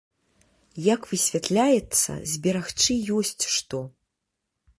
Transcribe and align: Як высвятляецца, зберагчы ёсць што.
Як 0.93 1.01
высвятляецца, 1.11 2.11
зберагчы 2.33 2.93
ёсць 3.19 3.43
што. 3.59 3.85